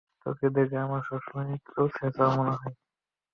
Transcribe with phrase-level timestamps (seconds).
[0.23, 2.75] তোকে দেখে আমার সবসময় চোর ছেচর মনে হয়।